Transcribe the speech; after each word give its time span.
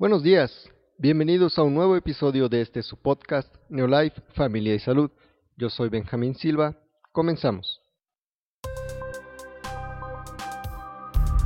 Buenos 0.00 0.22
días, 0.22 0.50
bienvenidos 0.96 1.58
a 1.58 1.62
un 1.62 1.74
nuevo 1.74 1.94
episodio 1.94 2.48
de 2.48 2.62
este 2.62 2.82
su 2.82 2.96
podcast 2.96 3.54
Neolife, 3.68 4.22
Familia 4.34 4.74
y 4.74 4.78
Salud. 4.78 5.10
Yo 5.58 5.68
soy 5.68 5.90
Benjamín 5.90 6.34
Silva, 6.34 6.74
comenzamos. 7.12 7.82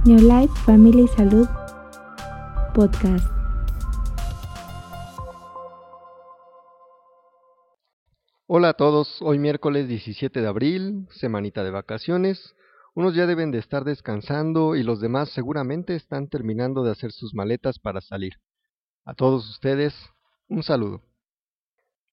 Neolife, 0.07 0.55
Familia 0.65 1.03
y 1.03 1.09
Salud 1.09 1.49
Podcast. 2.77 3.29
Hola 8.47 8.69
a 8.69 8.75
todos, 8.75 9.21
hoy 9.21 9.41
miércoles 9.41 9.89
17 9.89 10.41
de 10.41 10.47
abril, 10.47 11.09
semanita 11.11 11.65
de 11.65 11.73
vacaciones. 11.73 12.55
Unos 12.95 13.15
ya 13.17 13.27
deben 13.27 13.51
de 13.51 13.59
estar 13.59 13.83
descansando 13.83 14.77
y 14.77 14.85
los 14.85 15.01
demás 15.01 15.31
seguramente 15.31 15.97
están 15.97 16.29
terminando 16.29 16.85
de 16.85 16.93
hacer 16.93 17.11
sus 17.11 17.35
maletas 17.35 17.81
para 17.81 18.01
salir. 18.01 18.35
A 19.05 19.15
todos 19.15 19.51
ustedes, 19.51 19.95
un 20.49 20.63
saludo. 20.63 21.03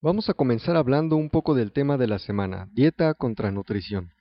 Vamos 0.01 0.27
a 0.29 0.33
comenzar 0.33 0.75
hablando 0.75 1.15
un 1.15 1.29
poco 1.29 1.53
del 1.53 1.71
tema 1.71 1.97
de 1.97 2.07
la 2.07 2.17
semana, 2.17 2.67
dieta 2.73 3.13
contra 3.13 3.51
nutrición. 3.51 4.11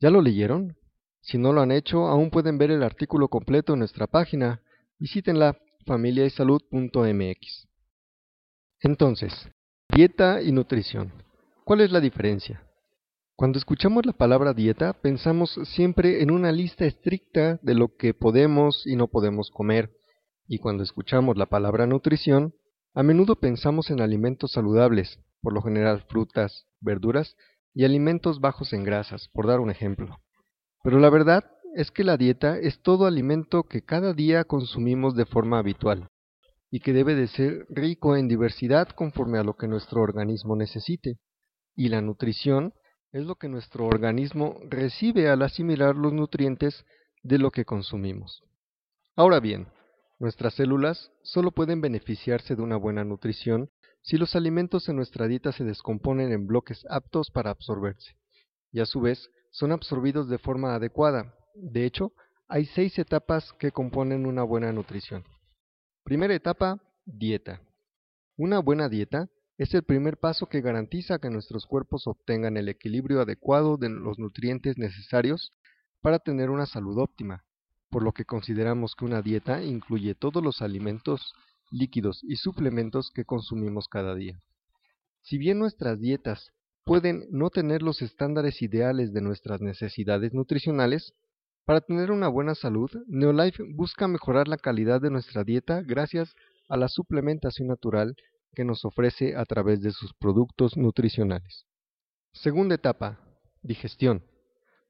¿Ya 0.00 0.08
lo 0.08 0.22
leyeron? 0.22 0.78
Si 1.20 1.36
no 1.36 1.52
lo 1.52 1.60
han 1.60 1.70
hecho, 1.70 2.06
aún 2.08 2.30
pueden 2.30 2.56
ver 2.56 2.70
el 2.70 2.82
artículo 2.82 3.28
completo 3.28 3.74
en 3.74 3.80
nuestra 3.80 4.06
página. 4.06 4.62
Visítenla 4.98 5.58
familiaysalud.mx. 5.84 7.68
Entonces, 8.80 9.50
dieta 9.90 10.40
y 10.40 10.52
nutrición. 10.52 11.12
¿Cuál 11.64 11.82
es 11.82 11.92
la 11.92 12.00
diferencia? 12.00 12.62
Cuando 13.40 13.56
escuchamos 13.56 14.04
la 14.04 14.12
palabra 14.12 14.52
dieta, 14.52 14.92
pensamos 14.92 15.58
siempre 15.64 16.22
en 16.22 16.30
una 16.30 16.52
lista 16.52 16.84
estricta 16.84 17.58
de 17.62 17.72
lo 17.72 17.96
que 17.96 18.12
podemos 18.12 18.86
y 18.86 18.96
no 18.96 19.06
podemos 19.06 19.50
comer, 19.50 19.92
y 20.46 20.58
cuando 20.58 20.82
escuchamos 20.82 21.38
la 21.38 21.46
palabra 21.46 21.86
nutrición, 21.86 22.52
a 22.92 23.02
menudo 23.02 23.36
pensamos 23.36 23.88
en 23.90 24.02
alimentos 24.02 24.52
saludables, 24.52 25.20
por 25.40 25.54
lo 25.54 25.62
general 25.62 26.04
frutas, 26.06 26.66
verduras 26.82 27.34
y 27.72 27.86
alimentos 27.86 28.42
bajos 28.42 28.74
en 28.74 28.84
grasas, 28.84 29.30
por 29.32 29.46
dar 29.46 29.60
un 29.60 29.70
ejemplo. 29.70 30.18
Pero 30.84 30.98
la 30.98 31.08
verdad 31.08 31.50
es 31.74 31.90
que 31.90 32.04
la 32.04 32.18
dieta 32.18 32.58
es 32.58 32.82
todo 32.82 33.06
alimento 33.06 33.62
que 33.62 33.80
cada 33.80 34.12
día 34.12 34.44
consumimos 34.44 35.16
de 35.16 35.24
forma 35.24 35.58
habitual, 35.58 36.08
y 36.70 36.80
que 36.80 36.92
debe 36.92 37.14
de 37.14 37.26
ser 37.26 37.64
rico 37.70 38.16
en 38.16 38.28
diversidad 38.28 38.88
conforme 38.88 39.38
a 39.38 39.44
lo 39.44 39.56
que 39.56 39.66
nuestro 39.66 40.02
organismo 40.02 40.56
necesite, 40.56 41.16
y 41.74 41.88
la 41.88 42.02
nutrición 42.02 42.74
es 43.12 43.24
lo 43.24 43.36
que 43.36 43.48
nuestro 43.48 43.86
organismo 43.86 44.60
recibe 44.68 45.28
al 45.28 45.42
asimilar 45.42 45.96
los 45.96 46.12
nutrientes 46.12 46.84
de 47.22 47.38
lo 47.38 47.50
que 47.50 47.64
consumimos. 47.64 48.42
Ahora 49.16 49.40
bien, 49.40 49.68
nuestras 50.18 50.54
células 50.54 51.10
solo 51.22 51.50
pueden 51.50 51.80
beneficiarse 51.80 52.54
de 52.54 52.62
una 52.62 52.76
buena 52.76 53.04
nutrición 53.04 53.70
si 54.02 54.16
los 54.16 54.34
alimentos 54.34 54.88
en 54.88 54.96
nuestra 54.96 55.26
dieta 55.26 55.52
se 55.52 55.64
descomponen 55.64 56.32
en 56.32 56.46
bloques 56.46 56.86
aptos 56.88 57.30
para 57.30 57.50
absorberse, 57.50 58.16
y 58.72 58.80
a 58.80 58.86
su 58.86 59.00
vez 59.00 59.30
son 59.50 59.72
absorbidos 59.72 60.28
de 60.28 60.38
forma 60.38 60.74
adecuada. 60.74 61.34
De 61.54 61.84
hecho, 61.84 62.12
hay 62.48 62.66
seis 62.66 62.98
etapas 62.98 63.52
que 63.58 63.72
componen 63.72 64.26
una 64.26 64.42
buena 64.42 64.72
nutrición. 64.72 65.24
Primera 66.04 66.34
etapa, 66.34 66.80
dieta. 67.04 67.60
Una 68.36 68.60
buena 68.60 68.88
dieta 68.88 69.28
es 69.60 69.74
el 69.74 69.82
primer 69.82 70.16
paso 70.16 70.46
que 70.46 70.62
garantiza 70.62 71.18
que 71.18 71.28
nuestros 71.28 71.66
cuerpos 71.66 72.06
obtengan 72.06 72.56
el 72.56 72.70
equilibrio 72.70 73.20
adecuado 73.20 73.76
de 73.76 73.90
los 73.90 74.18
nutrientes 74.18 74.78
necesarios 74.78 75.52
para 76.00 76.18
tener 76.18 76.48
una 76.48 76.64
salud 76.64 76.96
óptima, 76.96 77.44
por 77.90 78.02
lo 78.02 78.12
que 78.12 78.24
consideramos 78.24 78.94
que 78.96 79.04
una 79.04 79.20
dieta 79.20 79.62
incluye 79.62 80.14
todos 80.14 80.42
los 80.42 80.62
alimentos, 80.62 81.34
líquidos 81.70 82.24
y 82.24 82.36
suplementos 82.36 83.10
que 83.14 83.26
consumimos 83.26 83.86
cada 83.86 84.14
día. 84.14 84.40
Si 85.20 85.36
bien 85.36 85.58
nuestras 85.58 86.00
dietas 86.00 86.52
pueden 86.84 87.26
no 87.30 87.50
tener 87.50 87.82
los 87.82 88.00
estándares 88.00 88.62
ideales 88.62 89.12
de 89.12 89.20
nuestras 89.20 89.60
necesidades 89.60 90.32
nutricionales, 90.32 91.12
para 91.66 91.82
tener 91.82 92.12
una 92.12 92.28
buena 92.28 92.54
salud, 92.54 92.90
Neolife 93.08 93.62
busca 93.74 94.08
mejorar 94.08 94.48
la 94.48 94.56
calidad 94.56 95.02
de 95.02 95.10
nuestra 95.10 95.44
dieta 95.44 95.82
gracias 95.82 96.34
a 96.70 96.78
la 96.78 96.88
suplementación 96.88 97.68
natural 97.68 98.16
que 98.54 98.64
nos 98.64 98.84
ofrece 98.84 99.36
a 99.36 99.44
través 99.44 99.82
de 99.82 99.92
sus 99.92 100.12
productos 100.14 100.76
nutricionales. 100.76 101.66
Segunda 102.32 102.74
etapa, 102.74 103.18
digestión. 103.62 104.24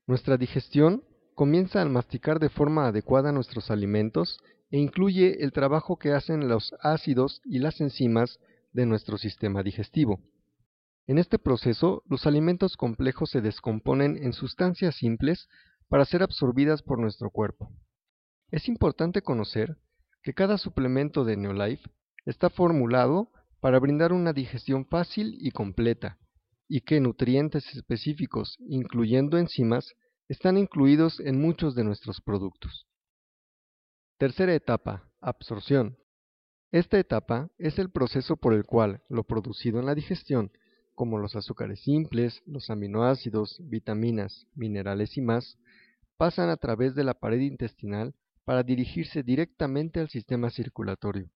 Nuestra 0.06 0.36
digestión 0.36 1.04
comienza 1.34 1.80
al 1.80 1.90
masticar 1.90 2.38
de 2.38 2.50
forma 2.50 2.88
adecuada 2.88 3.32
nuestros 3.32 3.70
alimentos 3.70 4.38
e 4.70 4.78
incluye 4.78 5.42
el 5.42 5.52
trabajo 5.52 5.98
que 5.98 6.12
hacen 6.12 6.48
los 6.48 6.74
ácidos 6.80 7.40
y 7.44 7.58
las 7.58 7.80
enzimas 7.80 8.38
de 8.72 8.86
nuestro 8.86 9.18
sistema 9.18 9.62
digestivo. 9.62 10.20
En 11.06 11.18
este 11.18 11.38
proceso, 11.38 12.02
los 12.08 12.26
alimentos 12.26 12.76
complejos 12.76 13.30
se 13.30 13.40
descomponen 13.40 14.22
en 14.22 14.32
sustancias 14.32 14.94
simples 14.96 15.48
para 15.88 16.04
ser 16.04 16.22
absorbidas 16.22 16.82
por 16.82 17.00
nuestro 17.00 17.30
cuerpo. 17.30 17.72
Es 18.50 18.68
importante 18.68 19.22
conocer 19.22 19.76
que 20.22 20.34
cada 20.34 20.58
suplemento 20.58 21.24
de 21.24 21.36
Neolife 21.36 21.90
está 22.26 22.50
formulado 22.50 23.32
para 23.60 23.78
brindar 23.78 24.12
una 24.12 24.32
digestión 24.32 24.86
fácil 24.86 25.36
y 25.40 25.50
completa, 25.50 26.18
y 26.68 26.80
que 26.80 27.00
nutrientes 27.00 27.64
específicos, 27.74 28.56
incluyendo 28.60 29.38
enzimas, 29.38 29.94
están 30.28 30.56
incluidos 30.56 31.20
en 31.20 31.40
muchos 31.40 31.74
de 31.74 31.84
nuestros 31.84 32.20
productos. 32.20 32.86
Tercera 34.18 34.54
etapa, 34.54 35.10
absorción. 35.20 35.98
Esta 36.72 36.98
etapa 36.98 37.50
es 37.58 37.78
el 37.78 37.90
proceso 37.90 38.36
por 38.36 38.54
el 38.54 38.64
cual 38.64 39.02
lo 39.08 39.24
producido 39.24 39.80
en 39.80 39.86
la 39.86 39.94
digestión, 39.94 40.52
como 40.94 41.18
los 41.18 41.34
azúcares 41.34 41.80
simples, 41.80 42.42
los 42.46 42.70
aminoácidos, 42.70 43.58
vitaminas, 43.64 44.46
minerales 44.54 45.16
y 45.16 45.22
más, 45.22 45.58
pasan 46.16 46.50
a 46.50 46.58
través 46.58 46.94
de 46.94 47.04
la 47.04 47.14
pared 47.14 47.40
intestinal 47.40 48.14
para 48.44 48.62
dirigirse 48.62 49.22
directamente 49.22 50.00
al 50.00 50.10
sistema 50.10 50.50
circulatorio. 50.50 51.30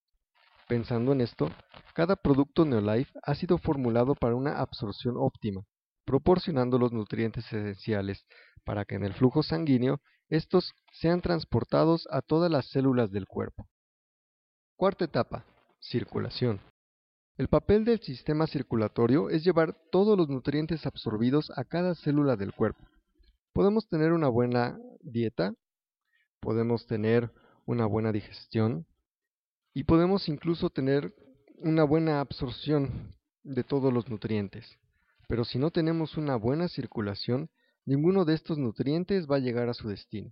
Pensando 0.67 1.11
en 1.11 1.21
esto, 1.21 1.51
cada 1.93 2.15
producto 2.15 2.65
Neolife 2.65 3.11
ha 3.23 3.35
sido 3.35 3.57
formulado 3.59 4.15
para 4.15 4.35
una 4.35 4.59
absorción 4.59 5.15
óptima, 5.17 5.61
proporcionando 6.05 6.79
los 6.79 6.91
nutrientes 6.91 7.45
esenciales 7.45 8.25
para 8.63 8.83
que 8.83 8.95
en 8.95 9.03
el 9.03 9.13
flujo 9.13 9.43
sanguíneo 9.43 10.01
estos 10.27 10.73
sean 10.91 11.21
transportados 11.21 12.07
a 12.09 12.21
todas 12.21 12.49
las 12.49 12.67
células 12.71 13.11
del 13.11 13.27
cuerpo. 13.27 13.67
Cuarta 14.75 15.05
etapa, 15.05 15.45
circulación. 15.79 16.59
El 17.37 17.47
papel 17.47 17.85
del 17.85 17.99
sistema 17.99 18.47
circulatorio 18.47 19.29
es 19.29 19.43
llevar 19.43 19.75
todos 19.91 20.17
los 20.17 20.29
nutrientes 20.29 20.85
absorbidos 20.85 21.51
a 21.55 21.63
cada 21.63 21.93
célula 21.93 22.37
del 22.37 22.53
cuerpo. 22.53 22.81
Podemos 23.53 23.87
tener 23.87 24.13
una 24.13 24.29
buena 24.29 24.79
dieta, 25.01 25.53
podemos 26.39 26.87
tener 26.87 27.31
una 27.65 27.85
buena 27.85 28.11
digestión, 28.11 28.87
y 29.75 29.83
podemos 29.83 30.29
incluso 30.29 30.69
tener 30.69 31.13
una 31.57 31.83
buena 31.83 32.21
absorción 32.21 33.13
de 33.43 33.63
todos 33.63 33.93
los 33.93 34.09
nutrientes. 34.09 34.65
Pero 35.27 35.43
si 35.43 35.59
no 35.59 35.69
tenemos 35.69 36.15
una 36.17 36.37
buena 36.37 36.69
circulación, 36.69 37.49
ninguno 37.85 38.23
de 38.23 38.35
estos 38.35 38.57
nutrientes 38.57 39.27
va 39.29 39.35
a 39.35 39.39
llegar 39.39 39.67
a 39.67 39.73
su 39.73 39.89
destino. 39.89 40.31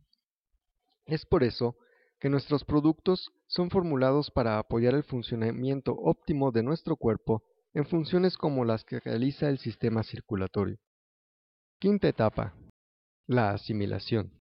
Es 1.06 1.26
por 1.26 1.44
eso 1.44 1.76
que 2.22 2.30
nuestros 2.30 2.64
productos 2.64 3.34
son 3.48 3.70
formulados 3.70 4.32
para 4.32 4.58
apoyar 4.60 4.94
el 4.96 5.04
funcionamiento 5.04 5.92
óptimo 5.92 6.54
de 6.54 6.64
nuestro 6.64 6.96
cuerpo 6.96 7.44
en 7.74 7.86
funciones 7.86 8.38
como 8.38 8.64
las 8.64 8.86
que 8.86 9.02
realiza 9.02 9.50
el 9.50 9.58
sistema 9.58 10.04
circulatorio. 10.04 10.78
Quinta 11.80 12.08
etapa. 12.08 12.56
La 13.28 13.52
asimilación. 13.52 14.40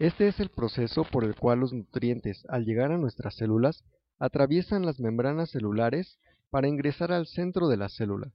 Este 0.00 0.26
es 0.26 0.40
el 0.40 0.50
proceso 0.50 1.04
por 1.04 1.22
el 1.22 1.36
cual 1.36 1.60
los 1.60 1.72
nutrientes, 1.72 2.44
al 2.48 2.64
llegar 2.64 2.90
a 2.90 2.98
nuestras 2.98 3.36
células, 3.36 3.84
atraviesan 4.18 4.86
las 4.86 5.00
membranas 5.00 5.50
celulares 5.50 6.18
para 6.50 6.68
ingresar 6.68 7.12
al 7.12 7.26
centro 7.26 7.68
de 7.68 7.76
la 7.76 7.88
célula, 7.88 8.32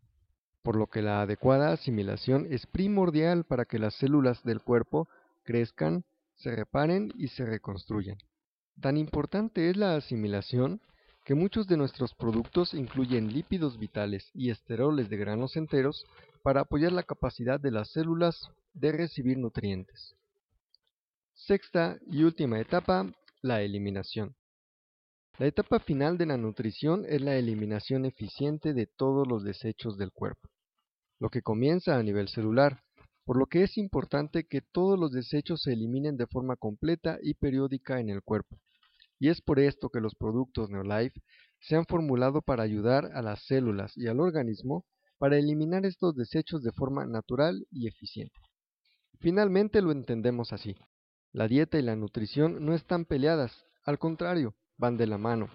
por 0.63 0.75
lo 0.75 0.87
que 0.87 1.01
la 1.01 1.21
adecuada 1.21 1.71
asimilación 1.71 2.47
es 2.49 2.65
primordial 2.67 3.45
para 3.45 3.65
que 3.65 3.79
las 3.79 3.95
células 3.95 4.43
del 4.43 4.61
cuerpo 4.61 5.07
crezcan, 5.43 6.03
se 6.35 6.55
reparen 6.55 7.11
y 7.17 7.27
se 7.29 7.45
reconstruyan. 7.45 8.17
Tan 8.79 8.97
importante 8.97 9.69
es 9.69 9.77
la 9.77 9.95
asimilación 9.95 10.81
que 11.25 11.35
muchos 11.35 11.67
de 11.67 11.77
nuestros 11.77 12.13
productos 12.15 12.73
incluyen 12.73 13.31
lípidos 13.31 13.77
vitales 13.77 14.29
y 14.33 14.49
esteroles 14.49 15.09
de 15.09 15.17
granos 15.17 15.55
enteros 15.55 16.05
para 16.41 16.61
apoyar 16.61 16.91
la 16.91 17.03
capacidad 17.03 17.59
de 17.59 17.71
las 17.71 17.89
células 17.91 18.49
de 18.73 18.91
recibir 18.91 19.37
nutrientes. 19.37 20.15
Sexta 21.33 21.97
y 22.07 22.23
última 22.23 22.59
etapa, 22.59 23.05
la 23.41 23.61
eliminación. 23.61 24.35
La 25.39 25.47
etapa 25.47 25.79
final 25.79 26.17
de 26.17 26.25
la 26.25 26.37
nutrición 26.37 27.05
es 27.07 27.21
la 27.21 27.35
eliminación 27.35 28.05
eficiente 28.05 28.73
de 28.73 28.85
todos 28.85 29.27
los 29.27 29.43
desechos 29.43 29.97
del 29.97 30.11
cuerpo, 30.11 30.49
lo 31.19 31.29
que 31.29 31.41
comienza 31.41 31.97
a 31.97 32.03
nivel 32.03 32.27
celular, 32.27 32.83
por 33.25 33.37
lo 33.37 33.47
que 33.47 33.63
es 33.63 33.77
importante 33.77 34.45
que 34.45 34.61
todos 34.61 34.99
los 34.99 35.11
desechos 35.11 35.61
se 35.61 35.73
eliminen 35.73 36.17
de 36.17 36.27
forma 36.27 36.57
completa 36.57 37.17
y 37.21 37.33
periódica 37.35 37.99
en 37.99 38.09
el 38.09 38.21
cuerpo. 38.21 38.57
y 39.19 39.29
es 39.29 39.39
por 39.39 39.59
esto 39.59 39.89
que 39.89 40.01
los 40.01 40.15
productos 40.15 40.71
Neolife 40.71 41.21
se 41.59 41.75
han 41.75 41.85
formulado 41.85 42.41
para 42.41 42.63
ayudar 42.63 43.11
a 43.13 43.21
las 43.21 43.45
células 43.45 43.95
y 43.95 44.07
al 44.07 44.19
organismo 44.19 44.83
para 45.19 45.37
eliminar 45.37 45.85
estos 45.85 46.15
desechos 46.15 46.63
de 46.63 46.71
forma 46.71 47.05
natural 47.05 47.67
y 47.69 47.87
eficiente. 47.87 48.39
Finalmente 49.19 49.81
lo 49.83 49.91
entendemos 49.91 50.51
así. 50.51 50.75
La 51.31 51.47
dieta 51.47 51.77
y 51.77 51.83
la 51.83 51.95
nutrición 51.95 52.65
no 52.65 52.73
están 52.73 53.05
peleadas, 53.05 53.53
al 53.83 53.99
contrario, 53.99 54.55
van 54.81 54.97
de 54.97 55.05
la 55.05 55.19
mano, 55.19 55.47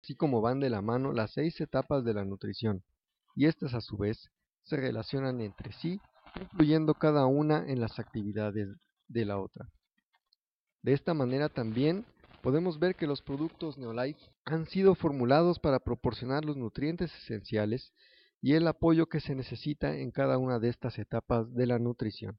así 0.00 0.14
como 0.14 0.40
van 0.40 0.60
de 0.60 0.70
la 0.70 0.80
mano 0.80 1.12
las 1.12 1.32
seis 1.32 1.60
etapas 1.60 2.04
de 2.04 2.14
la 2.14 2.24
nutrición, 2.24 2.84
y 3.34 3.46
estas 3.46 3.74
a 3.74 3.80
su 3.80 3.96
vez 3.96 4.30
se 4.62 4.76
relacionan 4.76 5.40
entre 5.40 5.72
sí, 5.72 6.00
influyendo 6.40 6.94
cada 6.94 7.26
una 7.26 7.66
en 7.66 7.80
las 7.80 7.98
actividades 7.98 8.68
de 9.08 9.24
la 9.24 9.38
otra. 9.38 9.68
De 10.82 10.92
esta 10.92 11.14
manera 11.14 11.48
también 11.48 12.06
podemos 12.40 12.78
ver 12.78 12.94
que 12.94 13.08
los 13.08 13.22
productos 13.22 13.76
Neolife 13.76 14.20
han 14.44 14.66
sido 14.66 14.94
formulados 14.94 15.58
para 15.58 15.80
proporcionar 15.80 16.44
los 16.44 16.56
nutrientes 16.56 17.12
esenciales 17.16 17.92
y 18.40 18.52
el 18.52 18.68
apoyo 18.68 19.06
que 19.06 19.18
se 19.18 19.34
necesita 19.34 19.96
en 19.96 20.12
cada 20.12 20.38
una 20.38 20.60
de 20.60 20.68
estas 20.68 20.96
etapas 21.00 21.52
de 21.52 21.66
la 21.66 21.80
nutrición. 21.80 22.38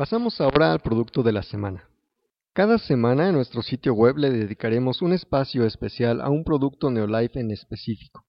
Pasamos 0.00 0.40
ahora 0.40 0.72
al 0.72 0.80
producto 0.80 1.22
de 1.22 1.30
la 1.30 1.42
semana. 1.42 1.84
Cada 2.54 2.78
semana 2.78 3.28
en 3.28 3.34
nuestro 3.34 3.60
sitio 3.60 3.92
web 3.92 4.16
le 4.16 4.30
dedicaremos 4.30 5.02
un 5.02 5.12
espacio 5.12 5.66
especial 5.66 6.22
a 6.22 6.30
un 6.30 6.42
producto 6.42 6.90
Neolife 6.90 7.38
en 7.38 7.50
específico. 7.50 8.24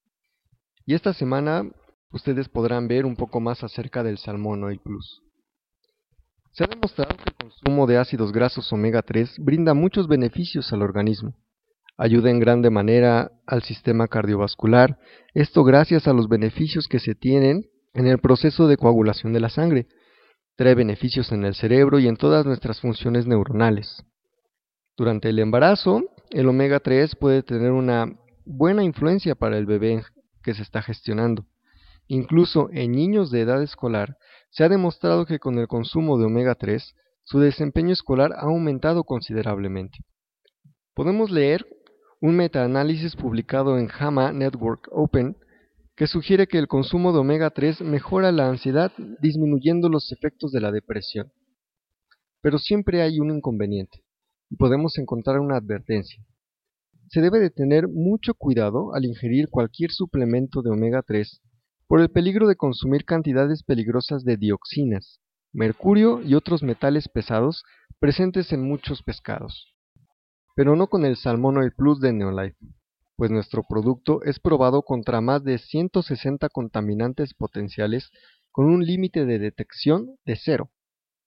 Y 0.85 0.95
esta 0.95 1.13
semana 1.13 1.63
ustedes 2.11 2.49
podrán 2.49 2.89
ver 2.89 3.05
un 3.05 3.15
poco 3.15 3.39
más 3.39 3.63
acerca 3.63 4.03
del 4.03 4.17
Salmón 4.17 4.65
Oil 4.65 4.81
Plus. 4.83 5.21
Se 6.51 6.65
ha 6.65 6.67
demostrado 6.67 7.15
que 7.15 7.29
el 7.29 7.35
consumo 7.37 7.87
de 7.87 7.99
ácidos 7.99 8.33
grasos 8.33 8.69
omega 8.73 9.01
3 9.01 9.35
brinda 9.39 9.73
muchos 9.73 10.09
beneficios 10.09 10.73
al 10.73 10.81
organismo. 10.81 11.35
Ayuda 11.95 12.31
en 12.31 12.41
grande 12.41 12.69
manera 12.69 13.31
al 13.47 13.63
sistema 13.63 14.09
cardiovascular, 14.09 14.99
esto 15.33 15.63
gracias 15.63 16.05
a 16.05 16.11
los 16.11 16.27
beneficios 16.27 16.89
que 16.89 16.99
se 16.99 17.15
tienen 17.15 17.69
en 17.93 18.07
el 18.07 18.19
proceso 18.19 18.67
de 18.67 18.75
coagulación 18.75 19.31
de 19.31 19.39
la 19.39 19.47
sangre. 19.47 19.87
Trae 20.55 20.75
beneficios 20.75 21.31
en 21.31 21.45
el 21.45 21.55
cerebro 21.55 21.99
y 21.99 22.07
en 22.07 22.17
todas 22.17 22.45
nuestras 22.45 22.79
funciones 22.81 23.25
neuronales. 23.25 24.03
Durante 24.97 25.29
el 25.29 25.39
embarazo, 25.39 26.03
el 26.29 26.47
omega 26.47 26.79
3 26.79 27.15
puede 27.15 27.43
tener 27.43 27.71
una 27.71 28.05
buena 28.45 28.83
influencia 28.83 29.35
para 29.35 29.57
el 29.57 29.65
bebé 29.65 30.03
que 30.43 30.53
se 30.53 30.61
está 30.61 30.81
gestionando. 30.81 31.45
Incluso 32.07 32.69
en 32.71 32.91
niños 32.91 33.31
de 33.31 33.41
edad 33.41 33.63
escolar 33.63 34.17
se 34.49 34.63
ha 34.63 34.69
demostrado 34.69 35.25
que 35.25 35.39
con 35.39 35.57
el 35.57 35.67
consumo 35.67 36.17
de 36.17 36.25
omega 36.25 36.55
3 36.55 36.95
su 37.23 37.39
desempeño 37.39 37.93
escolar 37.93 38.33
ha 38.33 38.47
aumentado 38.47 39.03
considerablemente. 39.03 39.99
Podemos 40.93 41.31
leer 41.31 41.65
un 42.19 42.35
metaanálisis 42.35 43.15
publicado 43.15 43.77
en 43.77 43.87
JAMA 43.87 44.33
Network 44.33 44.87
Open 44.91 45.37
que 46.01 46.07
sugiere 46.07 46.47
que 46.47 46.57
el 46.57 46.67
consumo 46.67 47.13
de 47.13 47.19
omega 47.19 47.51
3 47.51 47.81
mejora 47.81 48.31
la 48.31 48.49
ansiedad 48.49 48.91
disminuyendo 49.21 49.87
los 49.87 50.11
efectos 50.11 50.51
de 50.51 50.59
la 50.59 50.71
depresión. 50.71 51.31
Pero 52.41 52.57
siempre 52.57 53.03
hay 53.03 53.19
un 53.19 53.29
inconveniente 53.29 54.03
y 54.49 54.55
podemos 54.55 54.97
encontrar 54.97 55.39
una 55.39 55.57
advertencia. 55.57 56.25
Se 57.11 57.21
debe 57.21 57.39
de 57.39 57.51
tener 57.51 57.87
mucho 57.87 58.33
cuidado 58.33 58.95
al 58.95 59.05
ingerir 59.05 59.49
cualquier 59.51 59.91
suplemento 59.91 60.63
de 60.63 60.71
omega 60.71 61.03
3 61.05 61.39
por 61.85 62.01
el 62.01 62.09
peligro 62.09 62.47
de 62.47 62.55
consumir 62.55 63.05
cantidades 63.05 63.61
peligrosas 63.61 64.23
de 64.23 64.37
dioxinas, 64.37 65.19
mercurio 65.53 66.23
y 66.23 66.33
otros 66.33 66.63
metales 66.63 67.09
pesados 67.09 67.63
presentes 67.99 68.51
en 68.53 68.67
muchos 68.67 69.03
pescados. 69.03 69.75
Pero 70.55 70.75
no 70.75 70.87
con 70.87 71.05
el 71.05 71.15
Salmon 71.15 71.57
Oil 71.57 71.73
Plus 71.77 72.01
de 72.01 72.11
Neolife, 72.11 72.57
pues 73.15 73.31
nuestro 73.31 73.63
producto 73.67 74.23
es 74.23 74.39
probado 74.39 74.81
contra 74.83 75.21
más 75.21 75.43
de 75.43 75.57
160 75.57 76.49
contaminantes 76.49 77.33
potenciales 77.33 78.11
con 78.51 78.65
un 78.65 78.85
límite 78.85 79.25
de 79.25 79.39
detección 79.39 80.17
de 80.25 80.35
cero 80.35 80.71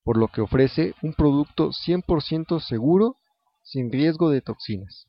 por 0.05 0.19
lo 0.19 0.29
que 0.29 0.43
ofrece 0.43 0.95
un 1.03 1.15
producto 1.15 1.71
100% 1.71 2.61
seguro 2.61 3.17
sin 3.63 3.91
riesgo 3.91 4.31
de 4.31 4.43
toxinas. 4.43 5.09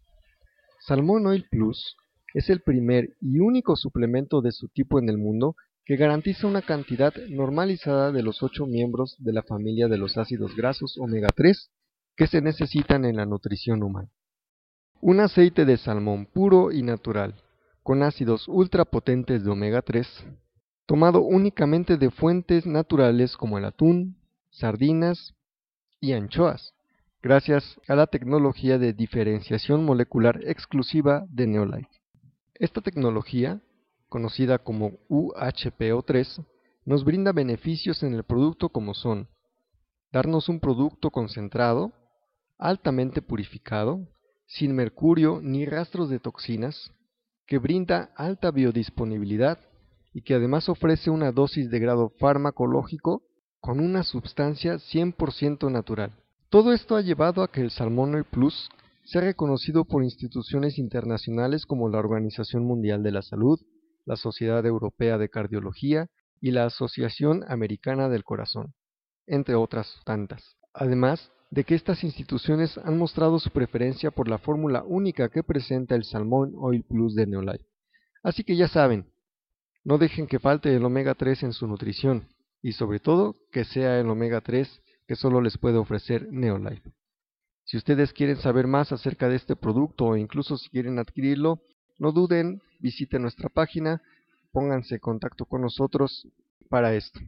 Salmon 0.79 1.27
Oil 1.27 1.45
Plus 1.51 1.97
es 2.33 2.49
el 2.49 2.61
primer 2.61 3.09
y 3.21 3.39
único 3.39 3.75
suplemento 3.75 4.41
de 4.41 4.51
su 4.51 4.69
tipo 4.69 4.97
en 4.97 5.09
el 5.09 5.17
mundo 5.17 5.55
que 5.83 5.97
garantiza 5.97 6.47
una 6.47 6.61
cantidad 6.61 7.13
normalizada 7.29 8.11
de 8.11 8.23
los 8.23 8.41
ocho 8.41 8.65
miembros 8.65 9.15
de 9.19 9.33
la 9.33 9.43
familia 9.43 9.87
de 9.87 9.97
los 9.97 10.17
ácidos 10.17 10.55
grasos 10.55 10.97
omega 10.97 11.27
3 11.35 11.69
que 12.15 12.27
se 12.27 12.41
necesitan 12.41 13.03
en 13.05 13.17
la 13.17 13.25
nutrición 13.25 13.83
humana. 13.83 14.09
Un 15.01 15.19
aceite 15.19 15.65
de 15.65 15.77
salmón 15.77 16.25
puro 16.25 16.71
y 16.71 16.81
natural, 16.81 17.35
con 17.83 18.01
ácidos 18.01 18.47
ultrapotentes 18.47 19.43
de 19.43 19.51
omega 19.51 19.81
3, 19.81 20.07
tomado 20.85 21.21
únicamente 21.21 21.97
de 21.97 22.09
fuentes 22.09 22.65
naturales 22.65 23.37
como 23.37 23.57
el 23.57 23.65
atún, 23.65 24.17
sardinas 24.49 25.35
y 25.99 26.13
anchoas, 26.13 26.73
gracias 27.21 27.79
a 27.87 27.95
la 27.95 28.07
tecnología 28.07 28.77
de 28.77 28.93
diferenciación 28.93 29.83
molecular 29.83 30.39
exclusiva 30.45 31.25
de 31.29 31.47
Neolife. 31.47 31.89
Esta 32.55 32.81
tecnología, 32.81 33.61
conocida 34.09 34.59
como 34.59 34.93
UHPO3, 35.09 36.45
nos 36.85 37.03
brinda 37.03 37.31
beneficios 37.31 38.01
en 38.03 38.13
el 38.13 38.23
producto 38.23 38.69
como 38.69 38.93
son 38.93 39.27
darnos 40.11 40.47
un 40.47 40.59
producto 40.59 41.11
concentrado, 41.11 41.91
altamente 42.57 43.21
purificado, 43.21 44.07
sin 44.45 44.75
mercurio 44.75 45.39
ni 45.41 45.65
rastros 45.65 46.09
de 46.09 46.19
toxinas, 46.19 46.91
que 47.47 47.57
brinda 47.57 48.11
alta 48.15 48.51
biodisponibilidad 48.51 49.59
y 50.13 50.21
que 50.21 50.33
además 50.33 50.69
ofrece 50.69 51.09
una 51.09 51.31
dosis 51.31 51.69
de 51.69 51.79
grado 51.79 52.09
farmacológico 52.19 53.23
con 53.59 53.79
una 53.79 54.03
sustancia 54.03 54.75
100% 54.75 55.71
natural. 55.71 56.13
Todo 56.49 56.71
esto 56.71 56.95
ha 56.95 57.01
llevado 57.01 57.43
a 57.43 57.51
que 57.51 57.61
el 57.61 57.71
Salmon 57.71 58.25
Plus 58.29 58.69
sea 59.03 59.21
reconocido 59.21 59.85
por 59.85 60.03
instituciones 60.03 60.77
internacionales 60.77 61.65
como 61.65 61.89
la 61.89 61.99
Organización 61.99 62.63
Mundial 62.63 63.03
de 63.03 63.11
la 63.11 63.21
Salud, 63.21 63.59
la 64.05 64.15
Sociedad 64.15 64.65
Europea 64.65 65.17
de 65.17 65.29
Cardiología 65.29 66.07
y 66.39 66.51
la 66.51 66.65
Asociación 66.65 67.43
Americana 67.47 68.07
del 68.09 68.23
Corazón, 68.23 68.73
entre 69.27 69.55
otras 69.55 69.99
tantas. 70.05 70.57
Además 70.73 71.31
de 71.55 71.63
que 71.63 71.73
estas 71.73 72.03
instituciones 72.03 72.77
han 72.79 72.97
mostrado 72.97 73.39
su 73.39 73.49
preferencia 73.49 74.11
por 74.11 74.27
la 74.27 74.37
fórmula 74.37 74.83
única 74.83 75.29
que 75.29 75.41
presenta 75.41 75.95
el 75.95 76.03
Salmon 76.03 76.51
Oil 76.57 76.83
Plus 76.83 77.15
de 77.15 77.27
Neolife. 77.27 77.65
Así 78.23 78.43
que 78.43 78.57
ya 78.57 78.67
saben, 78.67 79.05
no 79.85 79.97
dejen 79.97 80.27
que 80.27 80.39
falte 80.39 80.75
el 80.75 80.83
omega 80.83 81.15
3 81.15 81.43
en 81.43 81.53
su 81.53 81.65
nutrición 81.65 82.27
y 82.61 82.73
sobre 82.73 82.99
todo 82.99 83.35
que 83.53 83.63
sea 83.63 83.97
el 84.01 84.09
omega 84.09 84.41
3 84.41 84.81
que 85.07 85.15
solo 85.15 85.39
les 85.39 85.57
puede 85.57 85.77
ofrecer 85.77 86.27
Neolife. 86.29 86.91
Si 87.63 87.77
ustedes 87.77 88.11
quieren 88.11 88.35
saber 88.35 88.67
más 88.67 88.91
acerca 88.91 89.29
de 89.29 89.37
este 89.37 89.55
producto 89.55 90.07
o 90.07 90.17
incluso 90.17 90.57
si 90.57 90.69
quieren 90.69 90.99
adquirirlo, 90.99 91.61
no 91.99 92.11
duden, 92.11 92.61
visiten 92.79 93.21
nuestra 93.21 93.47
página, 93.47 94.01
pónganse 94.51 94.95
en 94.95 94.99
contacto 94.99 95.45
con 95.45 95.61
nosotros 95.61 96.27
para 96.67 96.93
esto. 96.95 97.21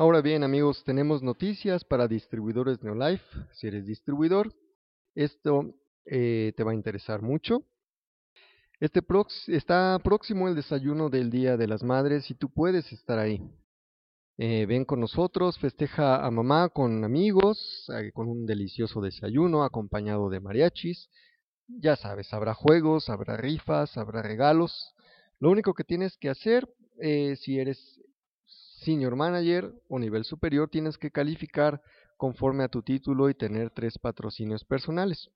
Ahora 0.00 0.22
bien 0.22 0.44
amigos, 0.44 0.82
tenemos 0.82 1.22
noticias 1.22 1.84
para 1.84 2.08
distribuidores 2.08 2.82
Neolife. 2.82 3.22
Si 3.52 3.66
eres 3.66 3.84
distribuidor, 3.84 4.50
esto 5.14 5.74
eh, 6.06 6.54
te 6.56 6.64
va 6.64 6.70
a 6.70 6.74
interesar 6.74 7.20
mucho. 7.20 7.66
Este 8.78 9.02
está 9.48 10.00
próximo 10.02 10.48
el 10.48 10.54
desayuno 10.54 11.10
del 11.10 11.28
Día 11.28 11.58
de 11.58 11.66
las 11.66 11.82
Madres 11.82 12.30
y 12.30 12.34
tú 12.34 12.48
puedes 12.48 12.90
estar 12.94 13.18
ahí. 13.18 13.42
Eh, 14.38 14.64
ven 14.64 14.86
con 14.86 15.00
nosotros, 15.00 15.58
festeja 15.58 16.24
a 16.24 16.30
mamá 16.30 16.70
con 16.70 17.04
amigos, 17.04 17.84
eh, 17.94 18.10
con 18.14 18.26
un 18.26 18.46
delicioso 18.46 19.02
desayuno 19.02 19.64
acompañado 19.64 20.30
de 20.30 20.40
mariachis. 20.40 21.10
Ya 21.68 21.96
sabes, 21.96 22.32
habrá 22.32 22.54
juegos, 22.54 23.10
habrá 23.10 23.36
rifas, 23.36 23.98
habrá 23.98 24.22
regalos. 24.22 24.94
Lo 25.40 25.50
único 25.50 25.74
que 25.74 25.84
tienes 25.84 26.16
que 26.16 26.30
hacer, 26.30 26.66
si 27.36 27.58
eres 27.58 27.99
senior 28.80 29.14
manager 29.16 29.72
o 29.88 29.98
nivel 29.98 30.24
superior, 30.24 30.68
tienes 30.68 30.98
que 30.98 31.10
calificar 31.10 31.82
conforme 32.16 32.64
a 32.64 32.68
tu 32.68 32.82
título 32.82 33.30
y 33.30 33.34
tener 33.34 33.70
tres 33.70 33.98
patrocinios 33.98 34.64
personales. 34.64 35.30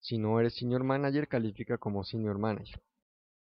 Si 0.00 0.18
no 0.18 0.38
eres 0.40 0.54
senior 0.54 0.84
manager, 0.84 1.28
califica 1.28 1.78
como 1.78 2.04
senior 2.04 2.38
manager. 2.38 2.80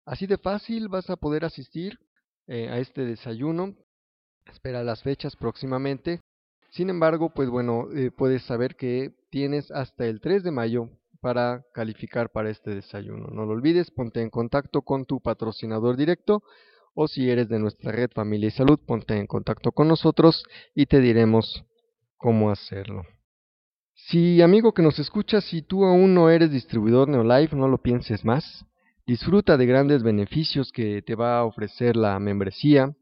Así 0.06 0.28
de 0.28 0.38
fácil 0.38 0.90
vas 0.90 1.10
a 1.10 1.16
poder 1.16 1.46
asistir 1.46 2.00
eh, 2.48 2.70
a 2.70 2.80
este 2.80 3.06
desayuno. 3.06 3.76
Espera 4.52 4.84
las 4.84 5.04
fechas 5.04 5.36
próximamente. 5.36 6.22
Sin 6.72 6.90
embargo, 6.90 7.34
pues 7.34 7.50
bueno, 7.50 7.88
eh, 7.96 8.12
puedes 8.12 8.44
saber 8.44 8.76
que 8.76 9.14
tienes 9.30 9.72
hasta 9.72 10.06
el 10.06 10.20
3 10.22 10.44
de 10.44 10.52
mayo 10.52 10.90
para 11.20 11.64
calificar 11.74 12.32
para 12.32 12.50
este 12.50 12.72
desayuno. 12.72 13.28
No 13.28 13.46
lo 13.46 13.52
olvides, 13.52 13.92
ponte 13.92 14.22
en 14.22 14.30
contacto 14.30 14.82
con 14.82 15.06
tu 15.06 15.22
patrocinador 15.22 15.96
directo 15.96 16.44
o 16.94 17.08
si 17.08 17.30
eres 17.30 17.50
de 17.50 17.60
nuestra 17.60 17.92
red 17.92 18.10
Familia 18.14 18.48
y 18.48 18.52
Salud, 18.52 18.80
ponte 18.86 19.18
en 19.18 19.28
contacto 19.28 19.72
con 19.72 19.88
nosotros 19.88 20.44
y 20.76 20.86
te 20.86 21.00
diremos 21.00 21.66
cómo 22.18 22.52
hacerlo. 22.52 23.04
Si 23.94 24.42
amigo 24.42 24.74
que 24.74 24.82
nos 24.82 25.00
escuchas, 25.00 25.44
si 25.46 25.62
tú 25.62 25.86
aún 25.86 26.14
no 26.14 26.30
eres 26.30 26.52
distribuidor 26.52 27.08
Neolife, 27.08 27.56
no 27.56 27.68
lo 27.68 27.78
pienses 27.78 28.26
más. 28.26 28.66
Disfruta 29.06 29.58
de 29.58 29.66
grandes 29.66 30.04
beneficios 30.04 30.72
que 30.72 31.02
te 31.02 31.16
va 31.16 31.40
a 31.40 31.46
ofrecer 31.46 31.96
la 31.96 32.20
membresía. 32.20 32.96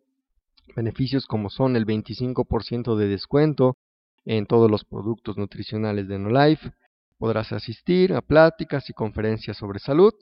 Beneficios 0.75 1.25
como 1.25 1.49
son 1.49 1.75
el 1.75 1.85
25% 1.85 2.95
de 2.95 3.07
descuento 3.07 3.77
en 4.25 4.45
todos 4.45 4.69
los 4.69 4.83
productos 4.83 5.37
nutricionales 5.37 6.07
de 6.07 6.19
Neolife. 6.19 6.71
Podrás 7.17 7.51
asistir 7.51 8.13
a 8.13 8.21
pláticas 8.21 8.89
y 8.89 8.93
conferencias 8.93 9.57
sobre 9.57 9.79
salud. 9.79 10.13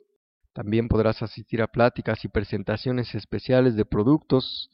También 0.57 0.87
podrás 0.87 1.21
asistir 1.21 1.61
a 1.61 1.67
pláticas 1.67 2.25
y 2.25 2.29
presentaciones 2.29 3.13
especiales 3.13 3.75
de 3.75 3.85
productos, 3.85 4.71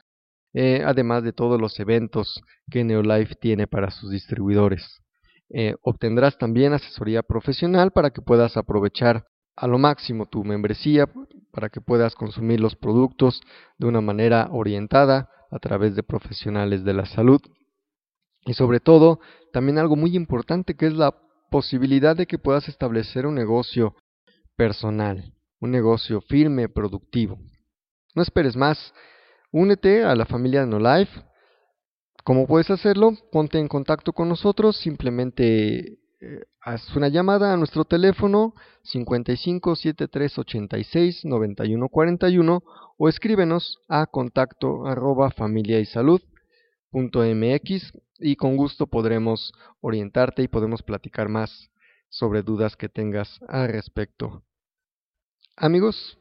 eh, 0.54 0.82
además 0.86 1.24
de 1.24 1.34
todos 1.34 1.60
los 1.60 1.78
eventos 1.78 2.42
que 2.72 2.86
Neolife 2.86 3.36
tiene 3.36 3.68
para 3.68 3.92
sus 3.92 4.10
distribuidores. 4.10 5.02
Eh, 5.50 5.76
obtendrás 5.82 6.38
también 6.38 6.72
asesoría 6.72 7.22
profesional 7.22 7.92
para 7.92 8.12
que 8.12 8.22
puedas 8.22 8.56
aprovechar 8.56 9.26
a 9.58 9.68
lo 9.68 9.78
máximo 9.78 10.26
tu 10.26 10.46
membresía, 10.46 11.10
para 11.52 11.68
que 11.68 11.82
puedas 11.82 12.16
consumir 12.16 12.62
los 12.62 12.78
productos 12.78 13.42
de 13.78 13.86
una 13.86 14.00
manera 14.00 14.48
orientada 14.52 15.30
a 15.52 15.60
través 15.60 15.98
de 15.98 16.04
profesionales 16.04 16.86
de 16.86 16.94
la 16.94 17.06
salud. 17.06 17.42
Y 18.46 18.54
sobre 18.54 18.80
todo, 18.80 19.20
también 19.52 19.78
algo 19.80 19.98
muy 19.98 20.16
importante 20.16 20.78
que 20.78 20.88
es 20.88 20.94
la 20.94 21.14
posibilidad 21.52 22.16
de 22.16 22.26
que 22.26 22.40
puedas 22.40 22.70
establecer 22.70 23.26
un 23.28 23.36
negocio 23.36 23.98
personal, 24.56 25.34
un 25.64 25.72
negocio 25.72 26.22
firme, 26.22 26.70
productivo. 26.70 27.40
No 28.16 28.22
esperes 28.22 28.56
más, 28.56 28.94
únete 29.52 30.04
a 30.04 30.16
la 30.16 30.26
familia 30.26 30.66
No 30.66 30.80
Life 30.80 31.22
¿Cómo 32.24 32.48
puedes 32.48 32.72
hacerlo? 32.72 33.12
Ponte 33.34 33.60
en 33.60 33.68
contacto 33.68 34.14
con 34.14 34.30
nosotros, 34.30 34.78
simplemente 34.78 36.00
eh, 36.22 36.46
haz 36.62 36.96
una 36.96 37.10
llamada 37.10 37.52
a 37.52 37.58
nuestro 37.58 37.84
teléfono 37.84 38.54
55 38.84 39.76
73 39.76 40.38
86 40.38 41.26
91 41.26 41.90
41 41.90 42.64
o 42.98 43.10
escríbenos 43.10 43.80
a 43.90 44.06
contacto 44.06 44.88
arroba 44.88 45.32
familia 45.32 45.82
y 45.82 45.86
salud 45.86 46.22
mx 46.94 47.92
y 48.20 48.38
con 48.38 48.56
gusto 48.56 48.88
podremos 48.88 49.52
orientarte 49.82 50.44
y 50.44 50.48
podemos 50.48 50.82
platicar 50.82 51.28
más 51.28 51.72
sobre 52.08 52.42
dudas 52.42 52.78
que 52.78 52.88
tengas 52.88 53.42
al 53.50 53.68
respecto. 53.68 54.44
Amigos, 55.56 56.18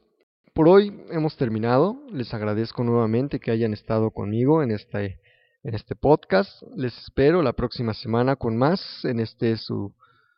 por 0.53 0.69
hoy 0.69 0.95
hemos 1.09 1.35
terminado. 1.37 1.97
Les 2.11 2.31
agradezco 2.35 2.83
nuevamente 2.83 3.39
que 3.39 3.49
hayan 3.49 3.73
estado 3.73 4.11
conmigo 4.11 4.61
en 4.61 4.69
este 4.69 5.19
en 5.63 5.73
este 5.73 5.95
podcast. 5.95 6.61
Les 6.75 6.95
espero 6.99 7.41
la 7.41 7.53
próxima 7.53 7.95
semana 7.95 8.35
con 8.35 8.55
más 8.57 9.03
en 9.03 9.19
este 9.19 9.57
su, 9.57 9.95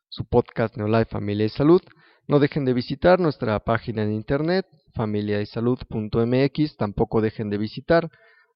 su 0.07 0.23
podcast 0.25 0.77
Neolife 0.77 1.11
Familia 1.11 1.45
y 1.45 1.49
Salud. 1.49 1.81
No 2.25 2.39
dejen 2.39 2.63
de 2.63 2.73
visitar 2.73 3.19
nuestra 3.19 3.59
página 3.59 4.03
en 4.03 4.13
internet 4.13 4.65
familiaysalud.mx. 4.93 6.77
Tampoco 6.77 7.19
dejen 7.19 7.49
de 7.49 7.57
visitar 7.57 8.09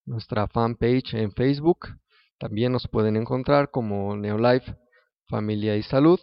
nuestra 0.05 0.48
fanpage 0.48 1.15
en 1.15 1.34
Facebook. 1.34 1.88
También 2.38 2.72
nos 2.72 2.88
pueden 2.88 3.17
encontrar 3.17 3.72
como 3.72 4.15
Neolife 4.15 4.74
Familia 5.27 5.75
y 5.75 5.84
Salud. 5.84 6.22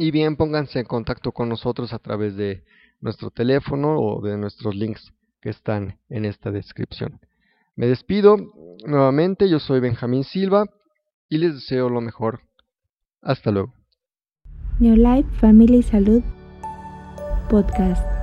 Y 0.00 0.12
bien, 0.12 0.36
pónganse 0.36 0.78
en 0.78 0.84
contacto 0.86 1.32
con 1.32 1.48
nosotros 1.48 1.92
a 1.92 1.98
través 1.98 2.36
de 2.36 2.62
nuestro 3.00 3.30
teléfono 3.32 3.98
o 3.98 4.22
de 4.22 4.38
nuestros 4.38 4.76
links 4.76 5.12
que 5.40 5.50
están 5.50 5.98
en 6.08 6.24
esta 6.24 6.52
descripción. 6.52 7.18
Me 7.74 7.88
despido 7.88 8.36
nuevamente, 8.86 9.50
yo 9.50 9.58
soy 9.58 9.80
Benjamín 9.80 10.22
Silva 10.22 10.66
y 11.28 11.38
les 11.38 11.54
deseo 11.54 11.88
lo 11.88 12.00
mejor. 12.00 12.42
Hasta 13.22 13.50
luego. 13.50 13.74
New 14.78 14.94
Life, 14.94 15.28
Familia 15.40 15.78
y 15.78 15.82
Salud 15.82 16.22
Podcast. 17.50 18.17